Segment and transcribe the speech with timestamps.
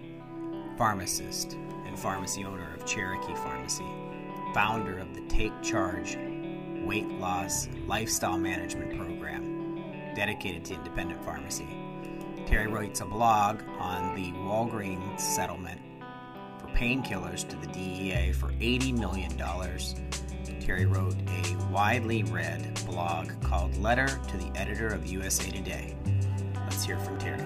[0.78, 1.52] pharmacist
[1.86, 3.84] and pharmacy owner of Cherokee Pharmacy,
[4.54, 6.16] founder of the Take Charge
[6.82, 11.81] Weight Loss Lifestyle Management Program, dedicated to independent pharmacy.
[12.46, 15.80] Terry writes a blog on the Walgreens settlement
[16.58, 19.30] for painkillers to the DEA for $80 million.
[20.60, 25.96] Terry wrote a widely read blog called Letter to the Editor of USA Today.
[26.54, 27.42] Let's hear from Terry.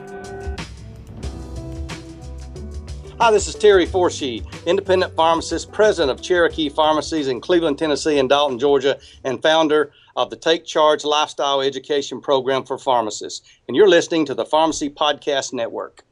[3.18, 8.28] Hi, this is Terry Forshee, independent pharmacist, president of Cherokee Pharmacies in Cleveland, Tennessee, and
[8.28, 13.47] Dalton, Georgia, and founder of the Take Charge Lifestyle Education Program for Pharmacists.
[13.69, 16.02] And you're listening to the Pharmacy Podcast Network.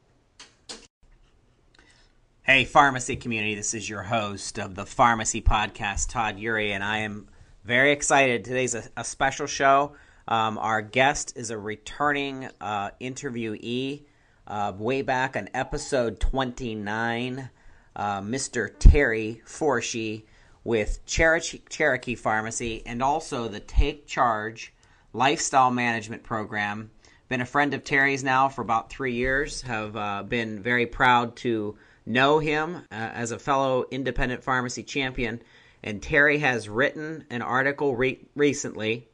[2.43, 6.98] Hey, pharmacy community, this is your host of the Pharmacy Podcast, Todd Eury, and I
[6.98, 7.27] am
[7.65, 8.45] very excited.
[8.45, 9.93] Today's a, a special show.
[10.28, 14.03] Um, our guest is a returning uh, interviewee
[14.47, 17.48] uh, way back on episode 29,
[17.97, 18.71] uh, Mr.
[18.78, 20.25] Terry Forshee
[20.65, 24.73] with Cherokee, Cherokee Pharmacy and also the Take Charge
[25.12, 26.91] Lifestyle Management Program.
[27.29, 29.62] Been a friend of Terry's now for about three years.
[29.62, 35.41] Have uh, been very proud to know him uh, as a fellow independent pharmacy champion.
[35.83, 39.09] And Terry has written an article re- recently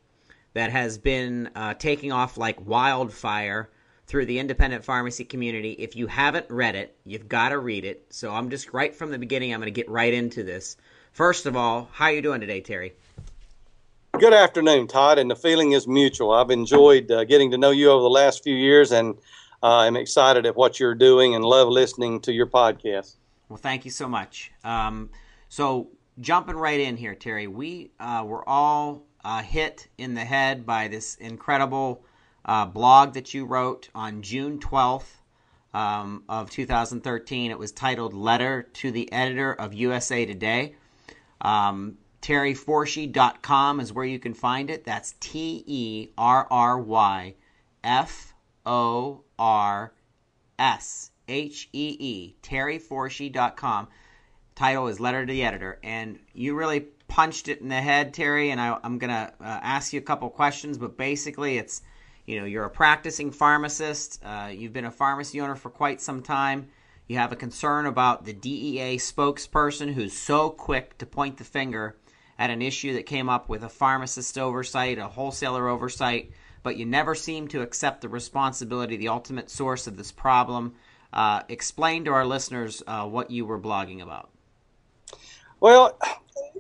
[0.55, 3.71] that has been uh, taking off like wildfire
[4.07, 5.73] through the independent pharmacy community.
[5.73, 8.07] If you haven't read it, you've got to read it.
[8.11, 9.55] So I'm just right from the beginning.
[9.55, 10.77] I'm going to get right into this.
[11.13, 12.95] First of all, how are you doing today, Terry?
[14.19, 16.31] Good afternoon, Todd, and the feeling is mutual.
[16.31, 19.17] I've enjoyed uh, getting to know you over the last few years, and
[19.63, 23.17] uh, I'm excited at what you're doing and love listening to your podcast.
[23.49, 24.53] Well, thank you so much.
[24.63, 25.11] Um,
[25.49, 25.89] so,
[26.21, 30.89] jumping right in here, Terry, we uh, were all uh, hit in the head by
[30.89, 32.05] this incredible
[32.45, 35.17] uh, blog that you wrote on June 12th
[35.75, 37.51] um, of 2013.
[37.51, 40.77] It was titled "Letter to the Editor of USA Today."
[41.41, 44.85] Um, TerryForshee.com is where you can find it.
[44.85, 47.35] That's T E R R Y
[47.83, 48.35] F
[48.67, 49.93] O R
[50.59, 52.37] S H E E.
[52.43, 53.89] TerryForshee.com.
[54.55, 55.79] Title is Letter to the Editor.
[55.83, 58.51] And you really punched it in the head, Terry.
[58.51, 61.83] And I, am going to uh, ask you a couple questions, but basically, it's
[62.27, 66.23] you know, you're a practicing pharmacist, uh, you've been a pharmacy owner for quite some
[66.23, 66.69] time.
[67.11, 71.97] You have a concern about the DEA spokesperson who's so quick to point the finger
[72.39, 76.31] at an issue that came up with a pharmacist oversight, a wholesaler oversight,
[76.63, 80.77] but you never seem to accept the responsibility, the ultimate source of this problem.
[81.13, 84.31] Uh, explain to our listeners uh, what you were blogging about.
[85.59, 85.99] Well,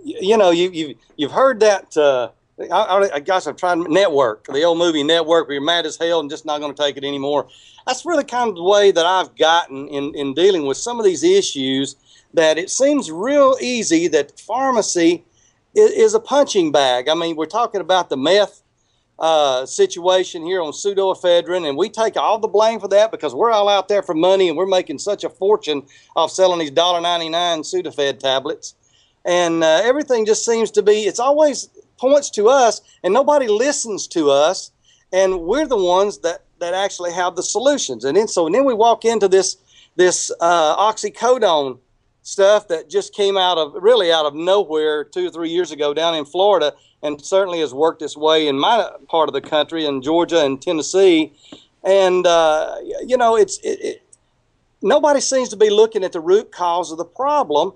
[0.03, 1.97] you know, you, you, you've heard that.
[1.97, 2.31] Uh,
[2.71, 6.21] I, I, guess I'm trying Network, the old movie Network, where you're mad as hell
[6.21, 7.49] and just not going to take it anymore.
[7.87, 11.05] That's really kind of the way that I've gotten in, in dealing with some of
[11.05, 11.97] these issues.
[12.35, 15.25] That it seems real easy that pharmacy
[15.75, 17.09] is, is a punching bag.
[17.09, 18.63] I mean, we're talking about the meth
[19.19, 23.51] uh, situation here on pseudoephedrine, and we take all the blame for that because we're
[23.51, 25.83] all out there for money and we're making such a fortune
[26.15, 28.75] off selling these $1.99 Sudafed tablets.
[29.25, 31.69] And uh, everything just seems to be, it's always
[32.01, 34.73] points to us, and nobody listens to us,
[35.13, 38.05] and we're the ones that that actually have the solutions.
[38.05, 39.57] And then so and then we walk into this
[39.97, 41.79] this uh, oxycodone
[42.23, 45.93] stuff that just came out of really out of nowhere two or three years ago
[45.93, 49.85] down in Florida, and certainly has worked its way in my part of the country
[49.85, 51.33] in Georgia and Tennessee.
[51.85, 54.03] And uh, you know, it's it, it,
[54.83, 57.73] nobody seems to be looking at the root cause of the problem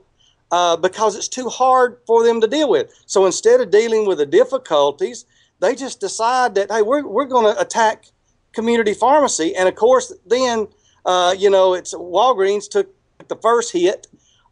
[0.54, 2.86] uh, because it's too hard for them to deal with.
[3.06, 5.24] So instead of dealing with the difficulties,
[5.58, 8.04] they just decide that, hey, we're, we're going to attack
[8.52, 9.56] community pharmacy.
[9.56, 10.68] And of course, then,
[11.04, 12.88] uh, you know, it's Walgreens took
[13.26, 14.06] the first hit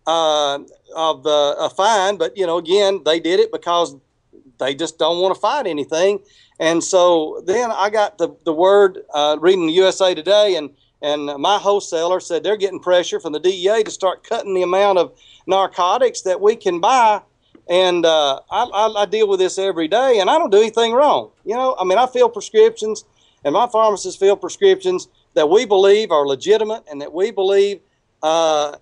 [0.09, 0.59] uh,
[0.97, 3.95] of the a fine, but, you know, again, they did it because
[4.59, 6.19] they just don't want to fight anything.
[6.59, 10.71] And so then I got the, the word uh, reading the USA Today, and,
[11.03, 14.99] and my wholesaler said they're getting pressure from the DEA to start cutting the amount
[14.99, 15.13] of
[15.47, 17.21] narcotics that we can buy.
[17.69, 20.93] And uh, I, I, I, deal with this every day, and I don't do anything
[20.93, 21.31] wrong.
[21.45, 23.05] You know, I mean, I fill prescriptions,
[23.45, 27.81] and my pharmacists fill prescriptions that we believe are legitimate and that we believe,
[28.23, 28.77] uh,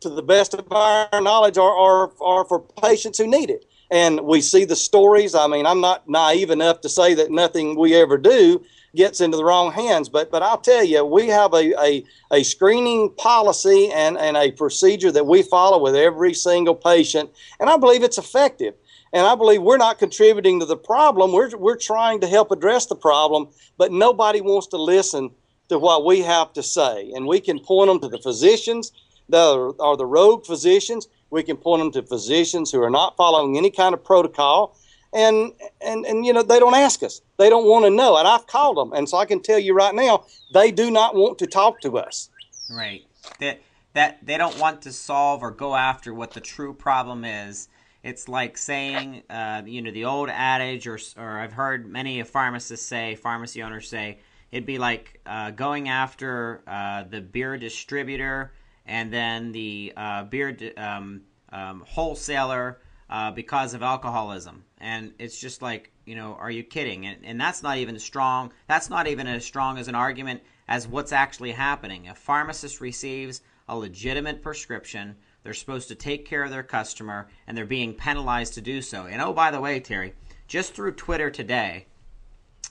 [0.00, 3.64] to the best of our knowledge, are, are, are for patients who need it.
[3.90, 5.34] and we see the stories.
[5.34, 8.64] I mean, I'm not naive enough to say that nothing we ever do
[8.96, 12.42] gets into the wrong hands, but but I'll tell you, we have a, a, a
[12.42, 17.76] screening policy and, and a procedure that we follow with every single patient, and I
[17.76, 18.74] believe it's effective.
[19.12, 21.32] And I believe we're not contributing to the problem.
[21.32, 23.48] We're, we're trying to help address the problem,
[23.78, 25.30] but nobody wants to listen
[25.68, 27.12] to what we have to say.
[27.14, 28.92] And we can point them to the physicians
[29.28, 33.56] that are the rogue physicians we can point them to physicians who are not following
[33.56, 34.76] any kind of protocol.
[35.16, 37.22] And, and, and you know, they don't ask us.
[37.38, 38.18] They don't want to know.
[38.18, 38.92] And I've called them.
[38.92, 41.96] And so I can tell you right now, they do not want to talk to
[41.96, 42.28] us.
[42.70, 43.02] Right.
[43.40, 43.62] That,
[43.94, 47.68] that they don't want to solve or go after what the true problem is.
[48.02, 52.86] It's like saying, uh, you know, the old adage, or, or I've heard many pharmacists
[52.86, 54.18] say, pharmacy owners say,
[54.52, 58.52] it'd be like uh, going after uh, the beer distributor
[58.84, 64.64] and then the uh, beer um, um, wholesaler uh, because of alcoholism.
[64.78, 67.06] And it's just like, you know, are you kidding?
[67.06, 68.52] And, and that's not even strong.
[68.66, 72.08] That's not even as strong as an argument as what's actually happening.
[72.08, 75.16] A pharmacist receives a legitimate prescription.
[75.42, 79.06] They're supposed to take care of their customer, and they're being penalized to do so.
[79.06, 80.14] And oh, by the way, Terry,
[80.48, 81.86] just through Twitter today,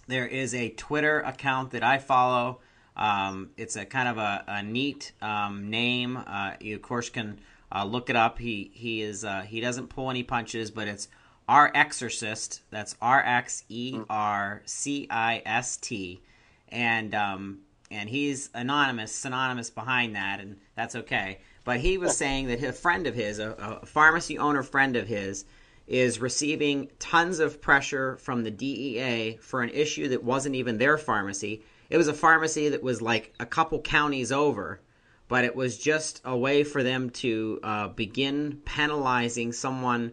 [0.08, 2.60] there is a Twitter account that I follow
[2.96, 6.18] um, it's a kind of a, a neat um, name.
[6.18, 7.40] Uh, you of course can
[7.76, 8.40] uh, look it up.
[8.40, 11.08] He he is uh, he doesn't pull any punches, but it's
[11.48, 12.62] R Exorcist.
[12.72, 16.22] That's R X E R C I S T,
[16.70, 17.60] and um,
[17.92, 21.40] and he's anonymous, synonymous behind that, and that's okay.
[21.64, 23.52] But he was saying that a friend of his, a,
[23.82, 25.46] a pharmacy owner friend of his,
[25.88, 30.98] is receiving tons of pressure from the DEA for an issue that wasn't even their
[30.98, 34.82] pharmacy it was a pharmacy that was like a couple counties over,
[35.28, 40.12] but it was just a way for them to uh, begin penalizing someone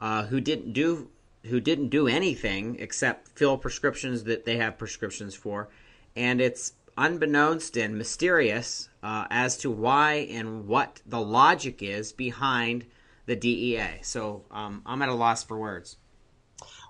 [0.00, 1.08] uh, who didn't do
[1.46, 5.68] who didn't do anything except fill prescriptions that they have prescriptions for,
[6.14, 12.86] and it's unbeknownst and mysterious uh, as to why and what the logic is behind
[13.26, 13.98] the DEA.
[14.02, 15.96] So um, I'm at a loss for words.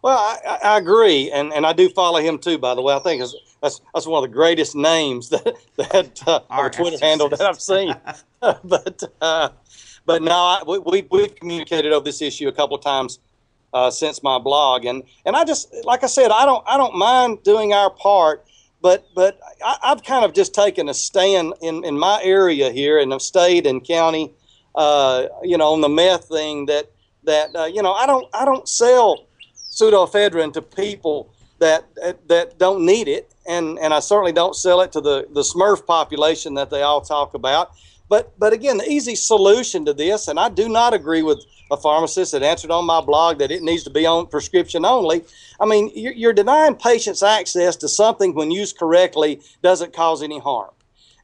[0.02, 2.58] Well, I, I, agree, and, and I do follow him too.
[2.58, 3.22] By the way, I think
[3.62, 7.60] that's that's one of the greatest names that that uh, or Twitter handle that I've
[7.60, 7.94] seen.
[8.40, 9.50] but uh,
[10.04, 13.20] but no, I, we we've communicated over this issue a couple of times
[13.72, 16.96] uh, since my blog, and and I just like I said, I don't I don't
[16.96, 18.44] mind doing our part,
[18.80, 22.98] but but I, have kind of just taken a stand in in my area here
[22.98, 24.34] in the state and county,
[24.74, 26.90] uh, you know, on the meth thing that
[27.24, 31.84] that uh, you know I don't I don't sell pseudoephedrine to people that
[32.26, 35.86] that don't need it, and and I certainly don't sell it to the the Smurf
[35.86, 37.72] population that they all talk about.
[38.08, 41.76] But but again, the easy solution to this, and I do not agree with a
[41.76, 45.24] pharmacist that answered on my blog that it needs to be on prescription only.
[45.58, 50.38] I mean, you're, you're denying patients access to something when used correctly doesn't cause any
[50.38, 50.70] harm,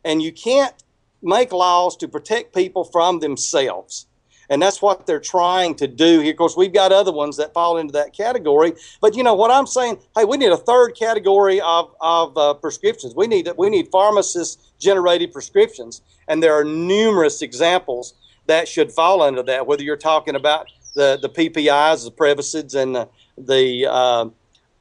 [0.04, 0.74] and you can't
[1.20, 4.07] make laws to protect people from themselves
[4.50, 6.30] and that's what they're trying to do here.
[6.30, 8.72] Of course, we've got other ones that fall into that category.
[9.00, 9.98] But you know what I'm saying?
[10.16, 13.14] Hey, we need a third category of, of uh, prescriptions.
[13.14, 18.14] We need we need pharmacist generated prescriptions, and there are numerous examples
[18.46, 19.66] that should fall under that.
[19.66, 24.28] Whether you're talking about the the PPIs, the Prevacid, and the, the uh,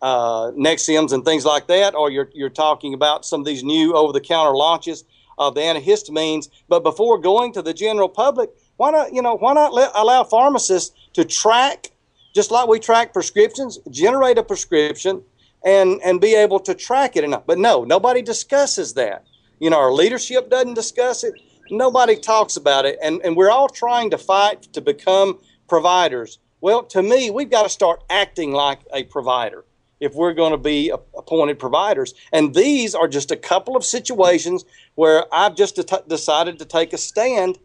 [0.01, 3.93] uh, Nexiums and things like that, or you're you're talking about some of these new
[3.95, 5.03] over the counter launches
[5.37, 6.49] of the antihistamines.
[6.67, 10.23] But before going to the general public why not, you know, why not let, allow
[10.23, 11.91] pharmacists to track,
[12.33, 15.23] just like we track prescriptions, generate a prescription
[15.65, 17.45] and, and be able to track it enough.
[17.45, 19.25] But no, nobody discusses that.
[19.59, 21.33] You know, our leadership doesn't discuss it.
[21.69, 22.97] Nobody talks about it.
[23.01, 26.39] And, and we're all trying to fight to become providers.
[26.61, 29.65] Well, to me, we've got to start acting like a provider
[29.99, 32.13] if we're going to be appointed providers.
[32.31, 34.63] And these are just a couple of situations
[34.95, 37.57] where I've just decided to take a stand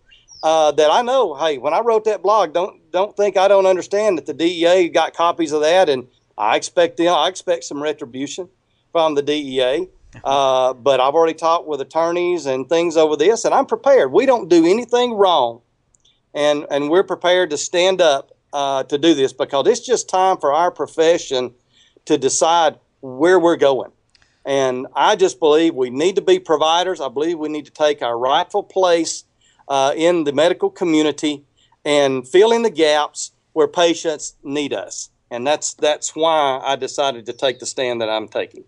[0.42, 1.34] uh, that I know.
[1.34, 4.88] Hey, when I wrote that blog, don't don't think I don't understand that the DEA
[4.88, 6.06] got copies of that, and
[6.36, 7.14] I expect them.
[7.14, 8.48] I expect some retribution
[8.92, 9.88] from the DEA.
[10.24, 14.12] Uh, but I've already talked with attorneys and things over this, and I'm prepared.
[14.12, 15.62] We don't do anything wrong,
[16.34, 20.36] and and we're prepared to stand up uh, to do this because it's just time
[20.36, 21.54] for our profession
[22.04, 23.90] to decide where we're going.
[24.44, 27.00] And I just believe we need to be providers.
[27.00, 29.24] I believe we need to take our rightful place
[29.68, 31.44] uh, in the medical community
[31.84, 35.10] and fill in the gaps where patients need us.
[35.30, 38.64] And that's that's why I decided to take the stand that I'm taking.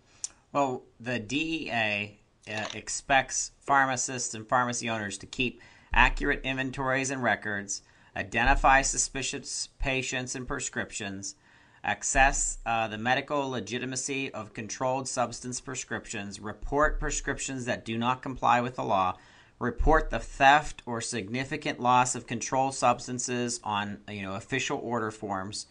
[0.52, 2.18] Well, the DEA
[2.50, 5.60] uh, expects pharmacists and pharmacy owners to keep
[5.92, 7.82] accurate inventories and records.
[8.16, 11.34] identify suspicious patients and prescriptions,
[11.82, 18.60] assess uh, the medical legitimacy of controlled substance prescriptions, report prescriptions that do not comply
[18.60, 19.16] with the law,
[19.58, 25.66] report the theft or significant loss of controlled substances on you know official order forms.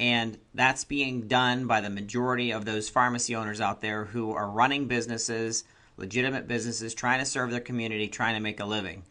[0.00, 4.48] And that's being done by the majority of those pharmacy owners out there who are
[4.48, 5.64] running businesses
[5.98, 9.02] legitimate businesses trying to serve their community trying to make a living.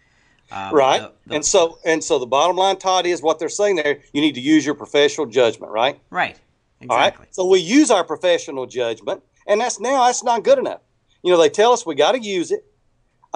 [0.50, 1.02] Um, right.
[1.02, 4.00] the, the, and so and so the bottom line todd is what they're saying there
[4.14, 6.00] you need to use your professional judgment right?
[6.10, 6.40] Right.
[6.80, 6.90] Exactly.
[6.90, 7.36] all right?
[7.36, 10.80] So we use our professional judgment and that's now that's not good enough.
[11.22, 12.66] You know they tell us we got to use it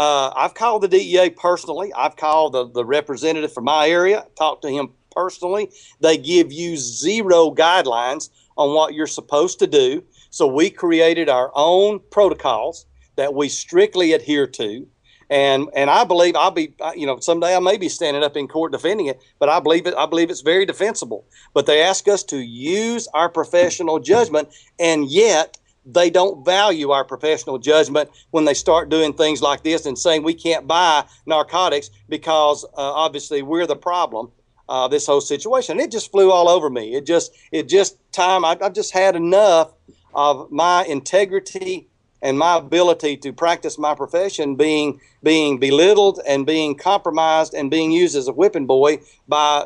[0.02, 1.94] uh, I've called the DEA personally.
[1.94, 5.70] I've called the, the representative from my area, talked to him personally.
[6.00, 10.04] They give you zero guidelines on what you're supposed to do.
[10.32, 14.88] So we created our own protocols that we strictly adhere to.
[15.30, 18.48] And, and I believe I'll be, you know, someday I may be standing up in
[18.48, 21.28] court defending it, but I believe it, I believe it's very defensible.
[21.54, 27.04] But they ask us to use our professional judgment, and yet they don't value our
[27.04, 31.90] professional judgment when they start doing things like this and saying we can't buy narcotics
[32.08, 34.32] because uh, obviously we're the problem.
[34.70, 35.82] Uh, this whole situation.
[35.82, 36.96] It just flew all over me.
[36.96, 38.46] It just, it just time.
[38.46, 39.74] I, I've just had enough
[40.14, 41.90] of my integrity
[42.22, 47.92] and my ability to practice my profession being being belittled and being compromised and being
[47.92, 49.66] used as a whipping boy by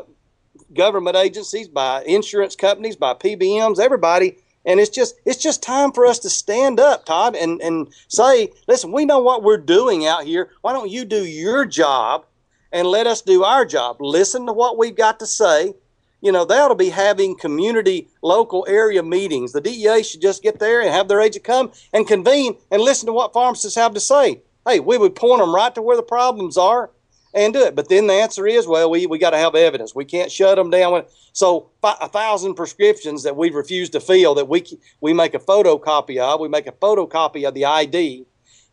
[0.74, 6.06] government agencies, by insurance companies, by PBMs, everybody and it's just it's just time for
[6.06, 10.24] us to stand up, Todd, and, and say, listen, we know what we're doing out
[10.24, 10.50] here.
[10.62, 12.26] Why don't you do your job
[12.72, 13.98] and let us do our job?
[14.00, 15.74] Listen to what we've got to say.
[16.22, 19.52] You know, they ought to be having community, local area meetings.
[19.52, 23.06] The DEA should just get there and have their agent come and convene and listen
[23.06, 24.42] to what pharmacists have to say.
[24.68, 26.90] Hey, we would point them right to where the problems are
[27.36, 27.76] and do it.
[27.76, 29.94] But then the answer is, well, we, we got to have evidence.
[29.94, 31.04] We can't shut them down.
[31.34, 34.66] So a thousand prescriptions that we refuse to fill that we
[35.02, 38.26] we make a photocopy of, we make a photocopy of the ID,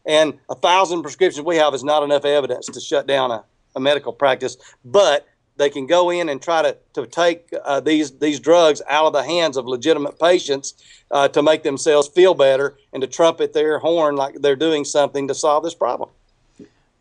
[0.07, 3.81] and a thousand prescriptions we have is not enough evidence to shut down a, a
[3.81, 4.57] medical practice.
[4.85, 5.27] But
[5.57, 9.13] they can go in and try to, to take uh, these these drugs out of
[9.13, 10.75] the hands of legitimate patients
[11.11, 15.27] uh, to make themselves feel better and to trumpet their horn like they're doing something
[15.27, 16.09] to solve this problem.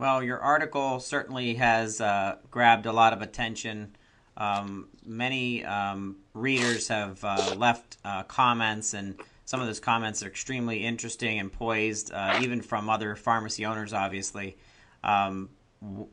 [0.01, 3.95] Well, your article certainly has uh, grabbed a lot of attention.
[4.35, 10.27] Um, many um, readers have uh, left uh, comments, and some of those comments are
[10.27, 14.57] extremely interesting and poised, uh, even from other pharmacy owners, obviously.
[15.03, 15.49] Um,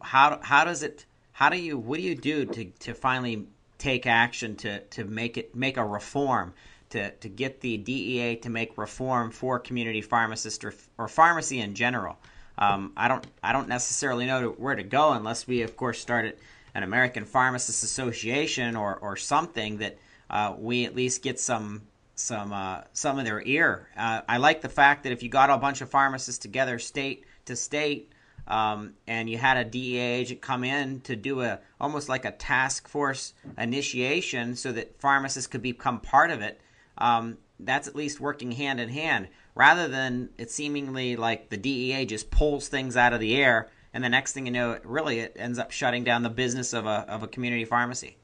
[0.02, 3.46] how, how does it, how do you, what do you do to, to finally
[3.78, 6.52] take action to, to make it, make a reform?
[6.90, 11.74] To, to get the DEA to make reform for community pharmacists or, or pharmacy in
[11.74, 12.18] general.
[12.58, 16.38] Um, I don't I don't necessarily know where to go unless we of course start
[16.74, 19.98] an American Pharmacists Association or or something that
[20.28, 21.82] uh, we at least get some
[22.16, 23.88] some uh, some of their ear.
[23.96, 27.24] Uh, I like the fact that if you got a bunch of pharmacists together, state
[27.46, 28.12] to state,
[28.46, 32.32] um, and you had a DEA agent come in to do a almost like a
[32.32, 36.60] task force initiation, so that pharmacists could become part of it.
[36.98, 42.06] Um, that's at least working hand in hand rather than it seemingly like the DEA
[42.06, 45.20] just pulls things out of the air and the next thing you know, it really
[45.20, 48.16] it ends up shutting down the business of a of a community pharmacy.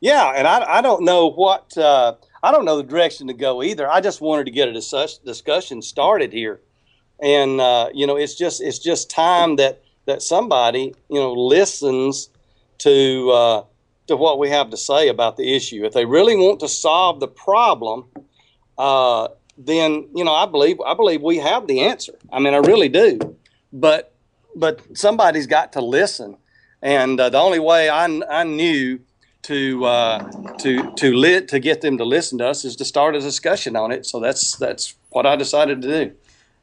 [0.00, 3.62] Yeah, and I, I don't know what uh, I don't know the direction to go
[3.62, 3.90] either.
[3.90, 6.60] I just wanted to get a dis- discussion started here,
[7.20, 12.28] and uh, you know, it's just it's just time that that somebody you know listens
[12.78, 13.62] to uh,
[14.06, 15.84] to what we have to say about the issue.
[15.84, 18.06] If they really want to solve the problem,
[18.78, 22.14] uh, then you know I believe I believe we have the answer.
[22.32, 23.36] I mean, I really do.
[23.72, 24.14] But
[24.54, 26.36] but somebody's got to listen,
[26.82, 29.00] and uh, the only way I, I knew
[29.42, 33.14] to uh, to to lit to get them to listen to us is to start
[33.14, 34.06] a discussion on it.
[34.06, 36.14] So that's that's what I decided to do.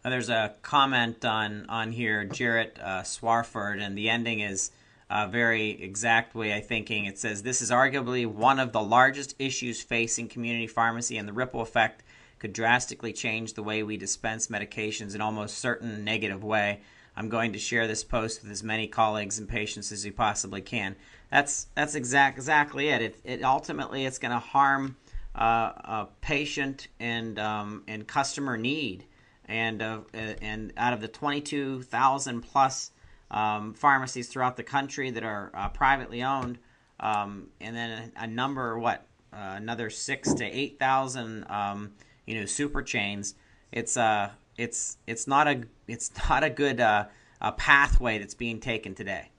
[0.03, 4.71] Now, there's a comment on on here, Jarrett uh, Swarford, and the ending is.
[5.11, 7.03] A very exact way of thinking.
[7.05, 11.33] It says this is arguably one of the largest issues facing community pharmacy, and the
[11.33, 12.03] ripple effect
[12.39, 16.79] could drastically change the way we dispense medications in almost certain negative way.
[17.15, 20.61] I'm going to share this post with as many colleagues and patients as we possibly
[20.61, 20.95] can.
[21.29, 23.01] That's that's exact, exactly it.
[23.01, 24.95] It, it ultimately it's going to harm
[25.35, 29.05] uh, a patient and um, and customer need.
[29.45, 32.91] And uh, and out of the 22,000 plus
[33.31, 36.59] um, pharmacies throughout the country that are uh, privately owned,
[36.99, 41.93] um, and then a, number what uh, another six to eight thousand um,
[42.25, 43.35] you know super chains.
[43.71, 47.05] It's uh it's it's not a it's not a good uh,
[47.39, 49.29] a pathway that's being taken today.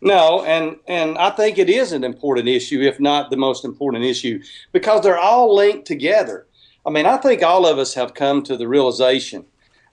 [0.00, 4.04] No, and and I think it is an important issue, if not the most important
[4.04, 4.42] issue,
[4.72, 6.46] because they're all linked together.
[6.84, 9.46] I mean, I think all of us have come to the realization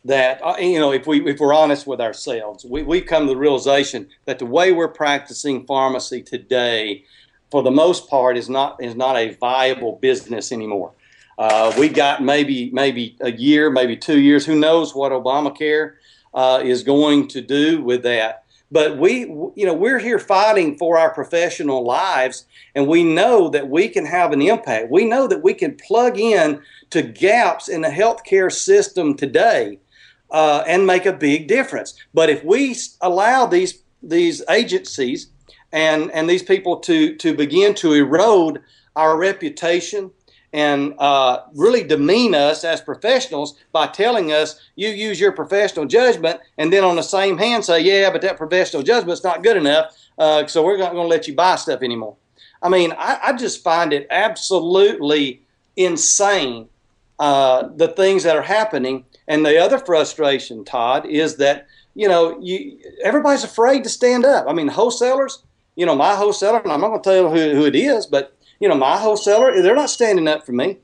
[0.05, 3.33] that uh, you know if we if we're honest with ourselves, we we've come to
[3.33, 7.03] the realization that the way we're practicing pharmacy today,
[7.51, 10.91] for the most part, is not is not a viable business anymore.
[11.37, 14.45] Uh, we got maybe maybe a year, maybe two years.
[14.45, 15.93] Who knows what Obamacare
[16.33, 18.43] uh, is going to do with that?
[18.73, 23.67] But we, you know, we're here fighting for our professional lives, and we know that
[23.69, 24.89] we can have an impact.
[24.89, 29.77] We know that we can plug in to gaps in the healthcare system today
[30.31, 31.93] uh, and make a big difference.
[32.13, 35.27] But if we allow these these agencies
[35.71, 38.61] and and these people to to begin to erode
[38.95, 40.11] our reputation
[40.53, 46.39] and uh, really demean us as professionals by telling us you use your professional judgment
[46.57, 49.95] and then on the same hand say yeah but that professional judgment's not good enough
[50.17, 52.15] uh, so we're not going to let you buy stuff anymore
[52.61, 55.41] i mean i, I just find it absolutely
[55.77, 56.67] insane
[57.19, 62.39] uh, the things that are happening and the other frustration todd is that you know
[62.39, 65.43] you everybody's afraid to stand up i mean wholesalers
[65.75, 68.05] you know my wholesaler and i'm not going to tell you who, who it is
[68.05, 70.77] but you know, my wholesaler, they're not standing up for me.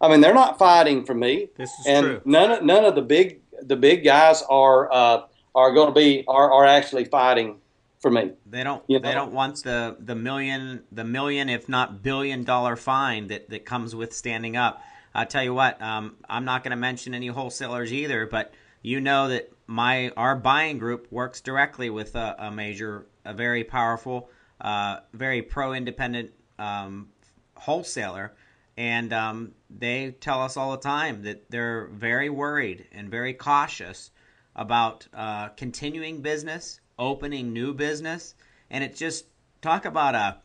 [0.00, 1.48] I mean, they're not fighting for me.
[1.56, 2.20] This is and true.
[2.24, 5.22] none of none of the big the big guys are uh,
[5.54, 7.56] are going to be are, are actually fighting
[7.98, 8.32] for me.
[8.46, 9.08] They don't you know?
[9.08, 13.64] they don't want the the million the million if not billion dollar fine that that
[13.64, 14.80] comes with standing up.
[15.14, 18.52] I tell you what, um, I'm not going to mention any wholesalers either, but
[18.82, 23.64] you know that my our buying group works directly with a, a major, a very
[23.64, 24.28] powerful,
[24.60, 27.08] uh, very pro independent um,
[27.54, 28.34] wholesaler,
[28.76, 34.10] and um, they tell us all the time that they're very worried and very cautious
[34.56, 38.34] about uh, continuing business, opening new business,
[38.70, 39.26] and it just
[39.62, 40.38] talk about a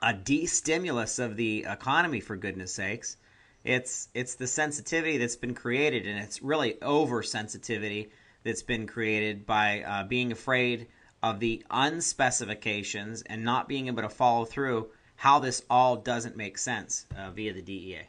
[0.00, 3.16] a de-stimulus of the economy for goodness sakes.
[3.64, 8.10] It's it's the sensitivity that's been created, and it's really oversensitivity
[8.44, 10.86] that's been created by uh, being afraid
[11.22, 16.58] of the unspecifications and not being able to follow through how this all doesn't make
[16.58, 18.02] sense uh, via the DEA.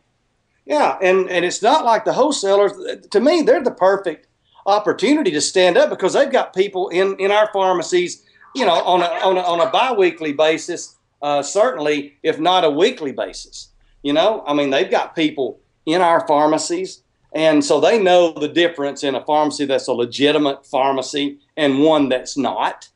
[0.66, 2.74] Yeah, and, and it's not like the wholesalers.
[3.12, 4.28] To me, they're the perfect
[4.66, 8.26] opportunity to stand up because they've got people in, in our pharmacies,
[8.56, 12.70] you know, on a, on a, on a biweekly basis, uh, certainly, if not a
[12.70, 13.70] weekly basis.
[14.06, 17.02] You know, I mean, they've got people in our pharmacies,
[17.34, 22.08] and so they know the difference in a pharmacy that's a legitimate pharmacy and one
[22.08, 22.88] that's not.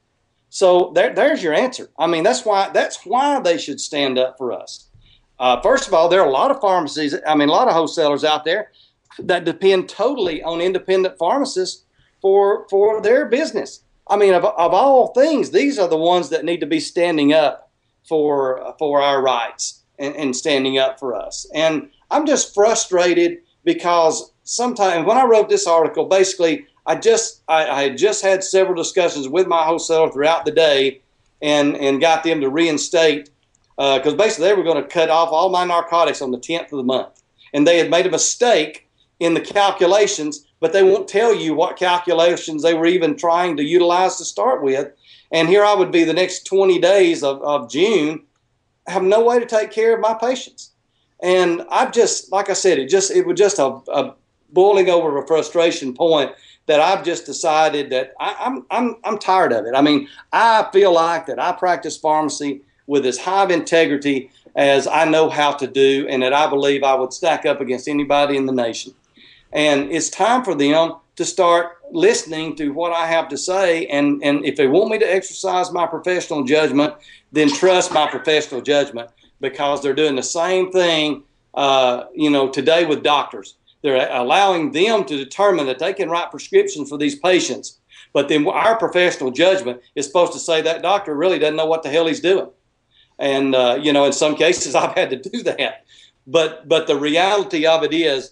[0.52, 1.90] So there, there's your answer.
[1.98, 4.88] I mean, that's why that's why they should stand up for us.
[5.40, 7.16] Uh, first of all, there are a lot of pharmacies.
[7.26, 8.72] I mean, a lot of wholesalers out there
[9.18, 11.86] that depend totally on independent pharmacists
[12.22, 13.82] for for their business.
[14.08, 17.34] I mean, of, of all things, these are the ones that need to be standing
[17.34, 17.72] up
[18.08, 21.46] for for our rights and, and standing up for us.
[21.54, 27.70] And I'm just frustrated because sometimes when I wrote this article, basically I just I,
[27.70, 31.02] I had just had several discussions with my wholesaler throughout the day,
[31.42, 33.30] and and got them to reinstate
[33.78, 36.72] because uh, basically they were going to cut off all my narcotics on the 10th
[36.72, 37.22] of the month,
[37.54, 38.88] and they had made a mistake
[39.20, 43.64] in the calculations, but they won't tell you what calculations they were even trying to
[43.64, 44.92] utilize to start with.
[45.32, 48.24] And here I would be the next 20 days of, of June,
[48.90, 50.72] have no way to take care of my patients.
[51.22, 54.16] And I've just, like I said, it just it was just a, a
[54.52, 56.32] boiling over of a frustration point
[56.66, 59.74] that I've just decided that I, I'm, I'm, I'm tired of it.
[59.76, 64.88] I mean, I feel like that I practice pharmacy with as high of integrity as
[64.88, 68.36] I know how to do, and that I believe I would stack up against anybody
[68.36, 68.94] in the nation.
[69.52, 73.88] And it's time for them to start listening to what I have to say.
[73.88, 76.94] And, and if they want me to exercise my professional judgment,
[77.34, 79.10] then trust my professional judgment
[79.42, 81.24] because they're doing the same thing,
[81.56, 83.58] uh, you know, today with doctors.
[83.82, 87.80] They're allowing them to determine that they can write prescriptions for these patients.
[88.14, 91.84] But then our professional judgment is supposed to say that doctor really doesn't know what
[91.84, 92.50] the hell he's doing.
[93.18, 95.84] And, uh, you know, in some cases I've had to do that.
[96.26, 98.32] But, but the reality of it is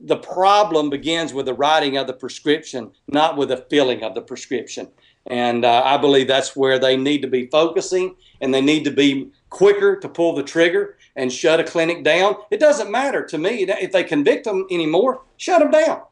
[0.00, 4.20] the problem begins with the writing of the prescription, not with the filling of the
[4.20, 4.88] prescription.
[5.26, 8.90] And uh, I believe that's where they need to be focusing and they need to
[8.90, 12.36] be quicker to pull the trigger and shut a clinic down.
[12.50, 16.02] It doesn't matter to me if they convict them anymore, shut them down.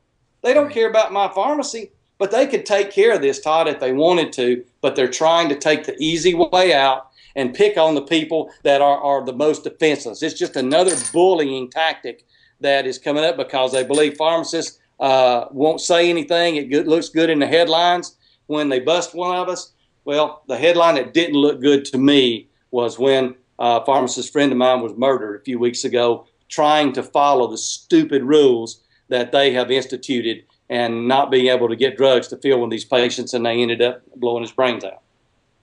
[0.43, 3.81] They don't care about my pharmacy, but they could take care of this, Todd, if
[3.81, 7.95] they wanted to, but they're trying to take the easy way out and pick on
[7.95, 10.23] the people that are, are the most defenseless.
[10.23, 12.25] It's just another bullying tactic
[12.61, 16.57] that is coming up because they believe pharmacists uh, won't say anything.
[16.57, 19.73] It good, looks good in the headlines when they bust one of us.
[20.05, 24.59] Well, the headline that didn't look good to me was when a pharmacist friend of
[24.59, 29.53] mine was murdered a few weeks ago trying to follow the stupid rules that they
[29.53, 33.35] have instituted and not being able to get drugs to fill one of these patients,
[33.35, 35.03] and they ended up blowing his brains out.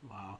[0.09, 0.37] Wow.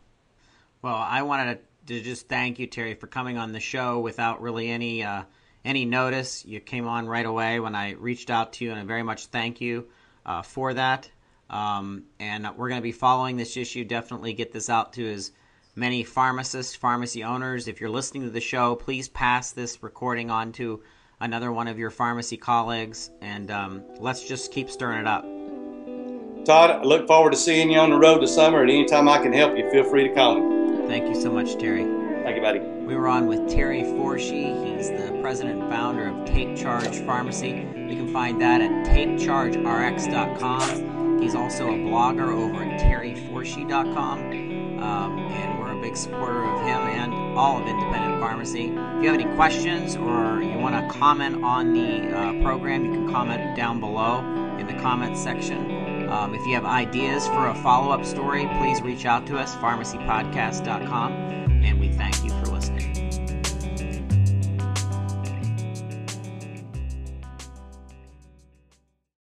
[0.82, 4.70] Well, I wanted to just thank you, Terry, for coming on the show without really
[4.70, 5.24] any uh,
[5.64, 6.46] any notice.
[6.46, 9.28] You came on right away when I reached out to you, and I very much
[9.28, 9.88] thank you
[10.26, 11.10] uh, for that.
[11.50, 13.84] Um, and we're going to be following this issue.
[13.84, 15.32] Definitely get this out to as
[15.76, 17.68] many pharmacists, pharmacy owners.
[17.68, 20.82] If you're listening to the show, please pass this recording on to
[21.20, 25.24] another one of your pharmacy colleagues, and um, let's just keep stirring it up.
[26.46, 29.20] Todd, I look forward to seeing you on the road this summer, and anytime I
[29.20, 30.88] can help you, feel free to call me.
[30.88, 32.11] Thank you so much, Terry.
[32.24, 32.60] Thank you, buddy.
[32.60, 34.78] We were on with Terry Forshee.
[34.78, 37.68] He's the president and founder of Take Charge Pharmacy.
[37.76, 41.20] You can find that at takechargerx.com.
[41.22, 44.20] He's also a blogger over at terryforshee.com.
[44.82, 48.66] Um, and we're a big supporter of him and all of independent pharmacy.
[48.66, 52.92] If you have any questions or you want to comment on the uh, program, you
[52.92, 54.20] can comment down below
[54.60, 56.10] in the comments section.
[56.10, 59.56] Um, if you have ideas for a follow up story, please reach out to us,
[59.56, 62.41] pharmacypodcast.com, and we thank you